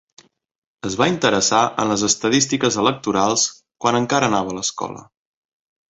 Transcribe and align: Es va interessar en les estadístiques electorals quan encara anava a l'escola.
Es 0.87 0.93
va 1.01 1.07
interessar 1.11 1.59
en 1.83 1.91
les 1.91 2.05
estadístiques 2.09 2.77
electorals 2.85 3.47
quan 3.85 3.99
encara 4.03 4.31
anava 4.33 4.55
a 4.55 4.61
l'escola. 4.61 5.09